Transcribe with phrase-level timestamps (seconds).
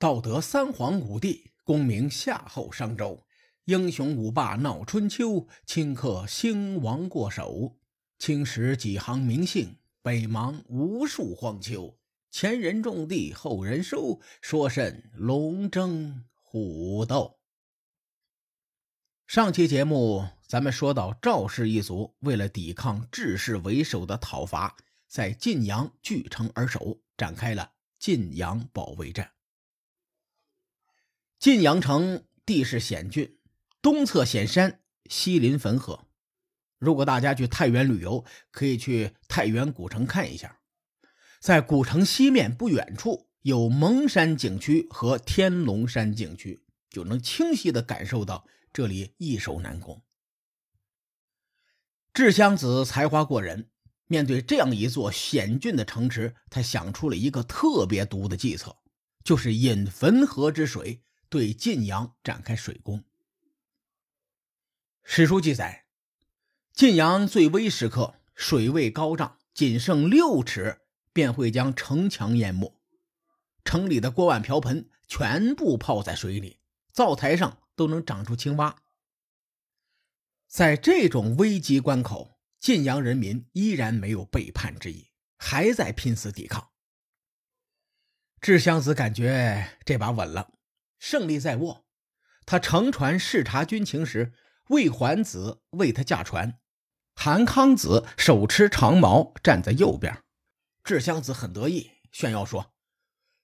[0.00, 3.26] 道德三皇五帝，功名夏后商周，
[3.66, 7.76] 英雄五霸闹春秋，顷刻兴亡过手。
[8.18, 11.98] 青史几行名姓，北邙无数荒丘。
[12.30, 17.38] 前人种地，后人收，说甚龙争虎斗？
[19.26, 24.74] 上期节目咱们说到，赵氏一族为了抵抗智氏为首的讨伐，
[25.06, 29.30] 在晋阳据城而守，展开了晋阳保卫战。
[31.40, 33.38] 晋阳城地势险峻，
[33.80, 36.06] 东侧险山，西临汾河。
[36.78, 40.60] 如果大家去太原旅游，可以去太原古城看一下。
[41.40, 50.02] 在古城西面不远处有蒙山景区和天龙山景区，就能清晰的感受到这里易守难攻。
[52.12, 53.70] 智襄子才华过人，
[54.08, 58.76] 面对这样一座险峻的城池，他想出了一个特别毒的计策，
[59.24, 61.02] 就是引汾河之水。
[61.30, 63.04] 对晋阳展开水攻。
[65.04, 65.86] 史书记载，
[66.72, 72.76] 晋阳最危时刻，水位高涨，仅剩六尺，便会将城墙淹没。
[73.64, 76.58] 城里的锅碗瓢盆全部泡在水里，
[76.92, 78.82] 灶台上都能长出青蛙。
[80.48, 86.70] 在这种危急关口，晋阳人民依然没有背叛之意，还在拼死抵抗。
[88.40, 90.54] 智襄子感觉这把稳了。
[91.00, 91.86] 胜利在握，
[92.46, 94.32] 他乘船视察军情时，
[94.68, 96.60] 魏桓子为他驾船，
[97.16, 100.22] 韩康子手持长矛站在右边。
[100.84, 102.74] 智襄子很得意，炫耀说：“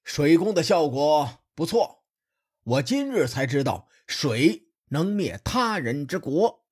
[0.04, 2.04] 水攻的效果不错，
[2.62, 6.66] 我今日才知道水能灭他人之国。”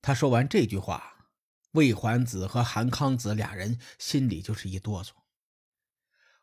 [0.00, 1.28] 他说完这句话，
[1.72, 5.10] 魏桓子和韩康子俩人心里就是一哆嗦。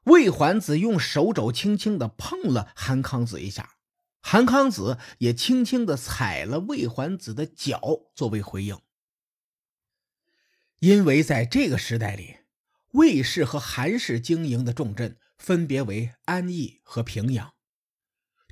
[0.08, 3.76] 魏桓子用手肘轻轻的碰了韩康子一下，
[4.22, 7.82] 韩康子也轻轻的踩了魏桓子的脚
[8.16, 8.80] 作为回应。
[10.80, 12.38] 因为在这个时代里，
[12.92, 17.54] 魏氏和韩氏经营的重镇分别为安邑和平阳，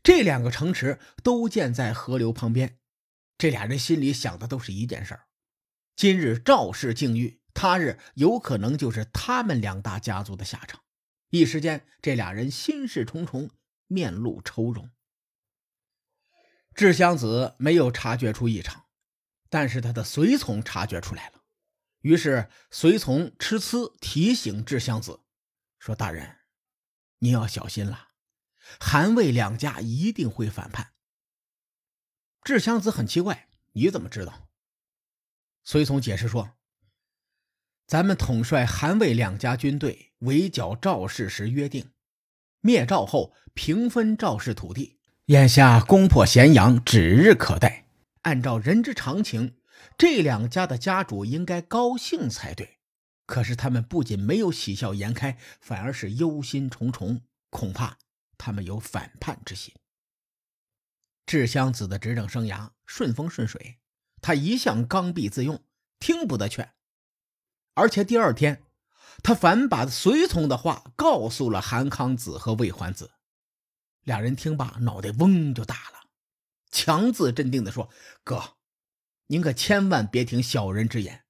[0.04, 2.80] 这两个城池都建在河流旁边，
[3.38, 5.28] 这俩人心里想的都是一件事儿：
[5.96, 10.82] 今日赵氏境遇，他日有可能就是他们两大家族的下场。
[11.38, 13.52] 一时间，这俩人心事重重，
[13.88, 14.90] 面露愁容。
[16.74, 18.86] 智襄子没有察觉出异常，
[19.50, 21.44] 但是他的随从察觉出来了。
[22.00, 25.22] 于是，随从吃呲提醒智襄子
[25.78, 26.38] 说：“大人，
[27.20, 28.10] 你要小心了，
[28.80, 30.94] 韩魏两家一定会反叛。”
[32.44, 34.48] 智襄子很奇怪：“你怎么知道？”
[35.66, 36.54] 随从解释说。
[37.88, 41.92] 咱们统帅韩魏两家军队围剿赵氏时约定，
[42.62, 45.00] 灭赵后平分赵氏土地。
[45.28, 47.88] 眼下攻破咸阳指日可待。
[48.22, 49.56] 按照人之常情，
[49.98, 52.78] 这两家的家主应该高兴才对。
[53.26, 57.98] 可是他们不仅没有喜笑颜开，反而是忧心忡忡，恐怕
[58.38, 59.74] 他们有反叛之心。
[61.26, 63.80] 智襄子的执政生涯顺风顺水，
[64.22, 65.64] 他一向刚愎自用，
[65.98, 66.74] 听不得劝。
[67.74, 68.62] 而且第二天，
[69.24, 73.12] 他反把随从的话告诉了韩康子和魏桓子，
[74.04, 76.10] 俩人听罢，脑袋嗡就大了，
[76.72, 77.90] 强自镇定的说
[78.24, 78.56] ：“哥，
[79.28, 81.24] 您可千万别听小人之言，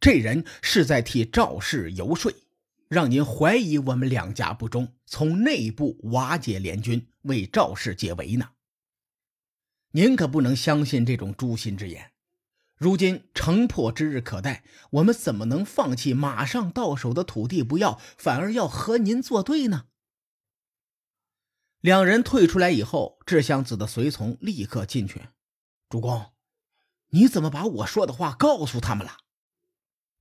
[0.00, 2.32] 这人是在替赵氏游说，
[2.88, 8.50] 让您怀疑我们两家不忠，从内部瓦解联军，为赵氏解围呢。
[9.92, 12.10] 您可不能相信这种诛心之言。”
[12.76, 19.86] 如今城破之日可待，我们怎么能放弃马上到手的土地不要，反而要和您作对呢？
[21.80, 25.28] 两人退出来以后，智襄子的随从立刻进去
[25.88, 26.32] ：“主公，
[27.10, 29.18] 你怎么把我说的话告诉他们了？”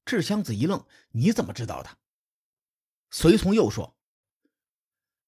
[0.06, 1.98] 智襄子一愣：“你怎么知道的？”
[3.10, 3.96] 随从又说：“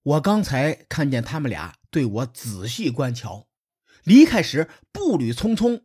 [0.03, 3.47] 我刚才看见他们俩对我仔细观瞧，
[4.03, 5.84] 离开时步履匆匆。”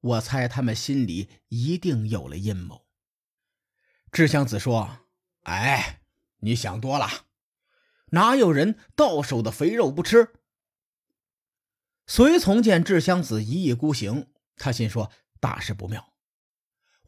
[0.00, 2.86] 我猜他们心里一定有了阴谋。
[4.10, 5.00] 智襄子说
[5.44, 6.00] ：“哎，
[6.38, 7.26] 你想多了，
[8.12, 10.34] 哪有人到手的肥肉不吃？”
[12.06, 16.14] 随从见智襄子一意孤行，他心说大事不妙，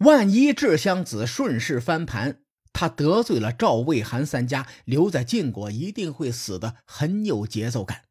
[0.00, 8.04] 万一智襄子顺势翻盘，他得罪了赵、魏、韩三家，留在晋国一定会死的很有节奏感。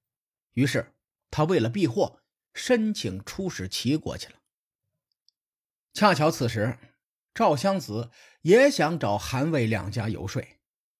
[0.53, 0.95] 于是
[1.29, 2.21] 他为了避祸，
[2.55, 4.38] 申请出使齐国去了。
[5.93, 6.77] 恰巧此时，
[7.33, 10.41] 赵襄子也想找韩魏两家游说，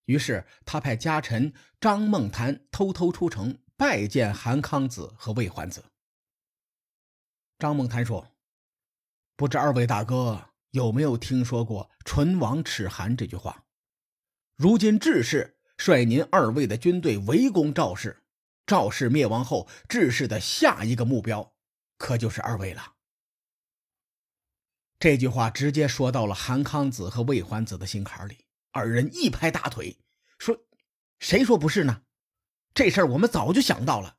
[0.06, 5.86] 于是他派家臣张孟谈偷偷出城拜见韩康子和魏桓子。
[7.58, 8.36] 张孟谈说
[9.38, 13.66] ：“不知二位大哥有没有听说过‘唇亡齿寒’这句话？
[14.56, 18.24] 如今智氏率您二位的军队围攻赵氏，
[18.66, 21.54] 赵氏灭亡后，智氏的下一个目标
[21.98, 22.96] 可就是二位了。”
[25.00, 28.46] 这句话直接说到了韩康子和魏桓子的心坎里。
[28.72, 29.98] 二人一拍大腿，
[30.38, 30.66] 说
[31.20, 32.02] ：“谁说不是呢？
[32.74, 34.18] 这事儿我们早就想到了。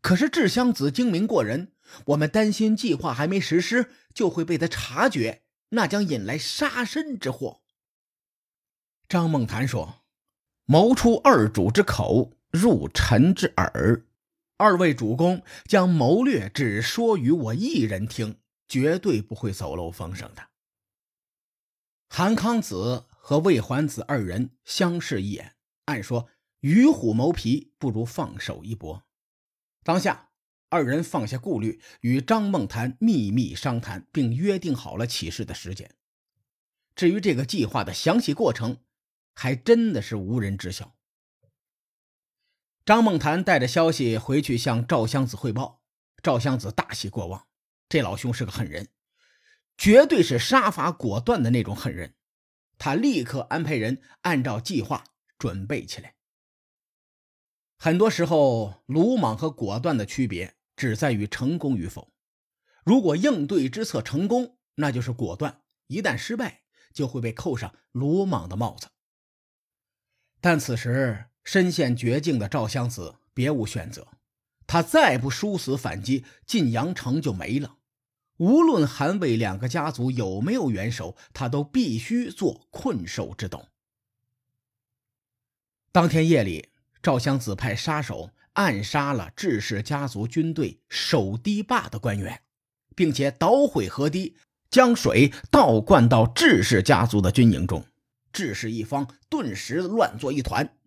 [0.00, 1.72] 可是智襄子精明过人，
[2.06, 7.60] 我们担心计划还没实施，就会被他察觉，那将引来杀身之祸。”
[9.08, 10.04] 张梦谈说
[10.66, 14.06] ：“谋出二主之口，入臣之耳。
[14.56, 18.38] 二位主公将谋略只说与我一人听，
[18.70, 20.48] 绝对不会走漏风声的。”
[22.08, 23.04] 韩康子。
[23.22, 26.30] 和魏桓子二人相视一眼，按说
[26.60, 29.04] 与虎谋皮不如放手一搏。
[29.84, 30.30] 当下，
[30.70, 35.94] 二人放下顾虑，与张梦谈秘密商谈，并约定好了起事的时间。
[36.96, 38.78] 至于这个计划的详细过程，
[39.34, 40.96] 还真的是无人知晓。
[42.86, 45.82] 张梦谈带着消息回去向赵襄子汇报，
[46.22, 47.46] 赵襄子大喜过望，
[47.90, 48.88] 这老兄是个狠人，
[49.76, 52.14] 绝对是杀伐果断的那种狠人。
[52.78, 55.04] 他立刻安排人按照计划
[55.36, 56.14] 准备起来。
[57.76, 62.12] 很多时候，鲁莽和果断的区别只在于成功与否。
[62.84, 68.86] 如果应对之策成功，那就是果断；一旦失败，就会被扣上鲁莽的帽子。
[70.40, 74.06] 但此时身陷绝境的赵襄子别无选择，
[74.68, 77.78] 他再不殊死反击，晋阳城就没了。
[78.40, 83.68] 无论韩魏两个家族有没有元首，他都必须做困兽之斗。
[85.92, 86.70] 当天夜里，
[87.02, 92.40] 赵襄子派杀手暗杀了智氏家族军队守堤坝的官员，
[92.96, 94.34] 并且捣毁河堤，
[94.70, 97.84] 将水倒灌到智氏家族的军营中。
[98.32, 100.78] 智氏一方顿时乱作一团。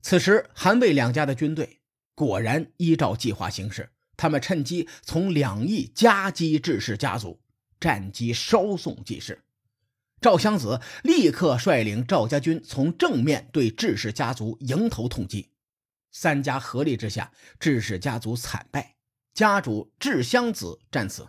[0.00, 1.80] 此时，韩魏两家的军队
[2.14, 3.90] 果然依照计划行事。
[4.20, 7.40] 他们趁机从两翼夹击志氏家族，
[7.80, 9.42] 战机稍纵即逝。
[10.20, 15.48] 赵襄子立刻率领赵家军从正面对志氏家族迎头痛击，
[16.10, 18.94] 三家合力之下，志氏家族惨败，
[19.32, 21.26] 家主志襄子战死。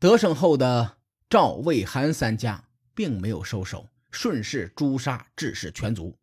[0.00, 0.98] 得胜后的
[1.30, 6.18] 赵、魏、韩三家并没有收手，顺势诛杀志氏全族。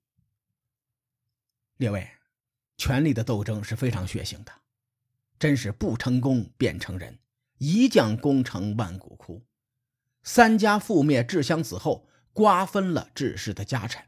[1.77, 2.09] 列位，
[2.75, 4.51] 权力的斗争是非常血腥的。
[5.37, 7.19] 真是不成功便成仁，
[7.57, 9.45] 一将功成万骨枯。
[10.23, 14.07] 三家覆灭智襄子后，瓜分了智氏的家产。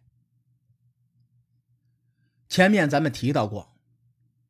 [2.50, 3.78] 前面咱们提到过，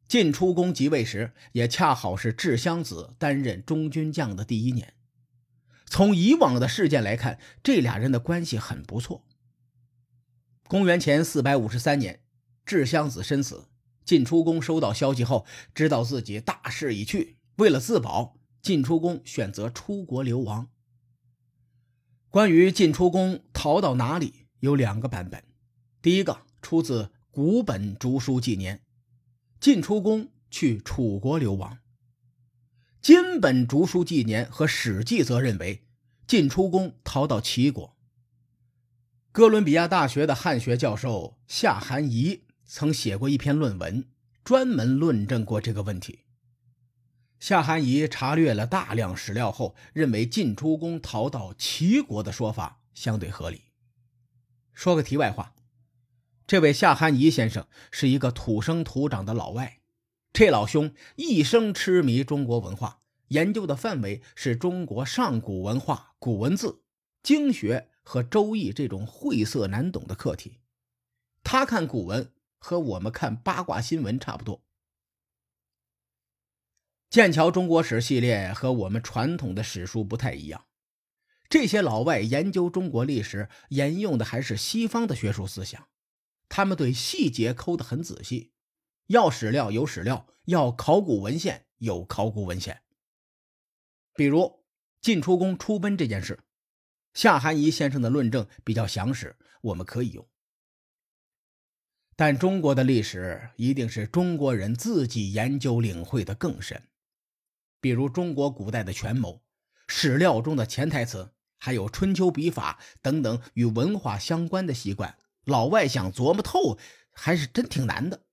[0.07, 4.93] 晋出公即位时，也恰好是智襄子担任中军将的第一年。
[5.85, 9.25] 从以往的事件来看，这俩人的关系很不错。
[10.67, 12.21] 公元前四百五十三年，
[12.65, 13.67] 智襄子身死。
[14.07, 15.45] 晋出公收到消息后，
[15.75, 17.35] 知道自己大势已去。
[17.57, 20.69] 为了自保，晋出公选择出国流亡。
[22.29, 25.43] 关于晋出公逃到哪里，有两个版本。
[26.01, 28.77] 第一个出自《古本竹书纪年》，
[29.59, 31.71] 晋出公去楚国流亡；
[33.01, 35.83] 《今本竹书纪年》和《史记》则认为
[36.25, 37.97] 晋出公逃到齐国。
[39.33, 42.46] 哥伦比亚大学的汉学教授夏寒夷。
[42.67, 44.05] 曾写过一篇论文，
[44.43, 46.25] 专门论证过这个问题。
[47.39, 53.61] 夏寒夷查阅了大量史料后，认为晋出公逃到齐国的说法相对合理。
[54.73, 55.55] 说个题外话，
[56.45, 59.79] 这位夏寒夷先生是一个土生土长的老外，
[60.33, 66.81] 这老兄一生痴迷中国文化，研究的范围是中国上古文化、古文字、
[67.23, 70.59] 经学和《周易》这种晦涩难懂的课题。
[71.43, 72.33] 他看古文。
[72.57, 74.63] 和我们看八卦新闻差不多。
[77.09, 80.67] 剑桥中国史系列和我们传统的史书不太一样，
[81.49, 85.87] 这些老外研究中国历史沿用的还是西方的学术思想，
[86.49, 88.51] 他们对细节抠得很仔细，
[89.05, 92.81] 要史料有史料，要考古文献有考古文献。
[94.13, 94.65] 比如
[94.99, 96.43] 晋出公出奔这件事，
[97.13, 100.27] 夏寒夷先生的论证比较详实，我们可以用。
[102.17, 106.81] 但中国的历史一定是中国人自己研究领会的更深。
[107.79, 109.43] 比如中国古代的权谋，
[109.87, 116.79] 史料中的潜台词还有春秋笔法等等与文化相关的习惯，老外想琢磨透
[117.11, 118.23] 还是真挺难的。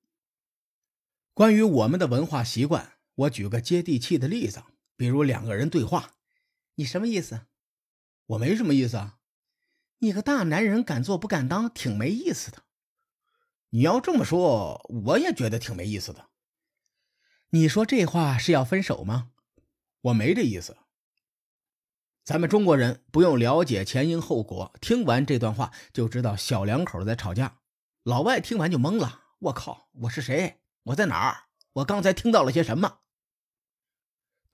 [1.34, 4.62] 关于我们的文化习惯，我举个接地气的例子，
[4.96, 6.14] 比如两个人对话
[6.76, 7.42] ：“你什么意思
[8.28, 9.18] ？”“我没什么意思啊。
[10.00, 12.62] ”“你个大男人敢做不敢当，挺没意思的。
[13.74, 16.28] ”“你要这么说，我也觉得挺没意思的。
[17.50, 19.30] ”“你说这话是要分手吗
[20.00, 20.76] ？”“我没这意思。”
[22.22, 27.58] 咱们中国人不用了解前因后果，听完这段话就知道小两口在吵架。
[28.04, 30.60] 老外听完就懵了：“我靠，我是谁？
[30.84, 31.46] 我在哪儿？
[31.72, 33.00] 我刚才听到了些什么？”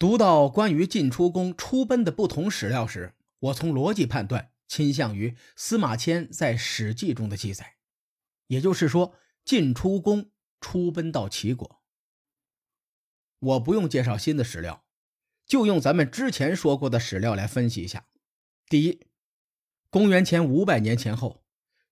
[0.01, 7.75] 读到关于进出宫出奔的不同史料时，我从逻辑判断倾向于司马迁在《史记》中的记载，
[8.51, 9.15] 也就是说，
[9.45, 10.31] 晋出公
[10.61, 11.81] 出奔到齐国。
[13.39, 14.85] 我不用介绍新的史料。
[15.47, 18.07] 就用咱们之前说过的史料来分析一下。
[18.69, 19.07] 第一，
[19.89, 21.45] 公元前五百年前后，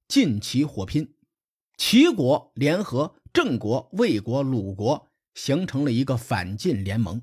[0.07, 1.17] 晋齐火拼，
[1.77, 7.23] 齐国联合郑国、魏国、鲁国，形成了一个反晋联盟。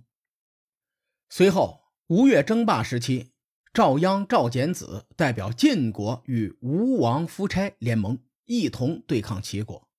[1.30, 3.32] 随后，吴越争霸时期，
[3.74, 9.90] 赵鞅、赵简子代表晋国与吴王夫差联盟，一同对抗齐国。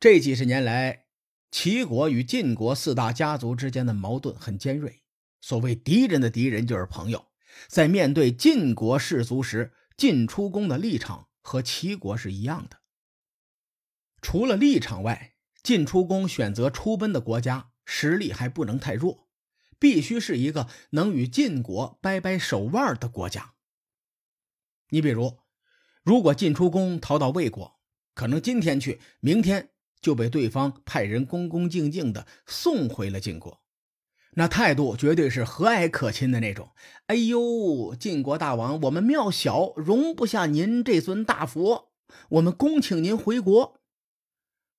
[0.00, 1.04] 这几十年来。
[1.52, 5.04] 齐国与晋国四大家族之间的矛盾很尖锐。
[5.40, 7.28] 所谓敌人的敌人就是朋友。
[7.68, 12.80] 在面对晋国士族时，晋出公的立场和齐国是一样的。
[14.20, 19.30] 除了立场外，晋出公选择出奔的国家实力还不能太弱，
[19.78, 23.54] 必须是一个能与晋国掰掰手腕的国家。
[24.90, 25.38] 你比如，
[26.06, 27.76] 如果晋出公逃到魏国，
[28.14, 29.72] 可能今天去，明天。
[30.02, 33.60] 就被对方派人恭恭敬敬的送回了晋国，
[34.34, 36.70] 那态度绝对是和蔼可亲的那种。
[37.06, 41.90] 哎呦，晋国大王，我们庙小，容不下您这尊大佛，
[42.28, 43.80] 我们恭请您回国。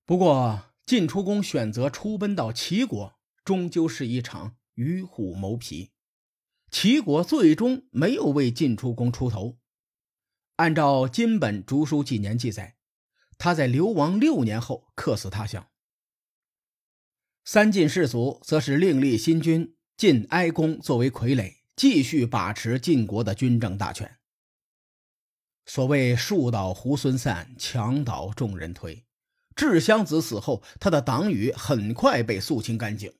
[0.06, 5.90] 不过，晋出公选择出奔到齐国，终究是一场与虎谋皮。
[6.70, 9.58] 齐国最终没有为晋出公出头。
[10.58, 12.76] 按照《金本竹书纪年》记载。
[13.38, 15.68] 他在流亡六年后客死他乡。
[17.44, 24.18] 三晋士族则是另立新君晋哀公作为傀儡，继续把持晋国的军政大权。
[25.66, 29.06] 所谓树倒猢狲散，墙倒众人推。
[29.54, 33.12] 智襄子死后，他的党羽很快被肃清干净。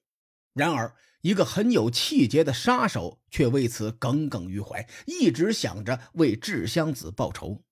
[0.54, 7.64] 然而，一个很有气节的杀手却为此耿耿于怀，一直想着为智襄子报仇。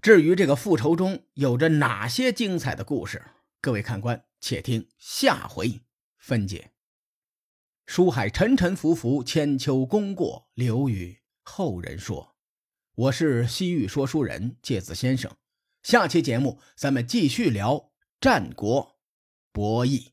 [0.00, 3.24] 至于这个复仇中有着哪些精彩的故事，
[3.60, 5.82] 各位看官且听下回
[6.18, 6.72] 分解。
[7.86, 12.36] 书海沉沉浮浮，千秋功过留与后人说。
[12.94, 15.34] 我是西域说书人介子先生，
[15.82, 18.98] 下期节目咱们继续聊战国
[19.52, 20.11] 博弈。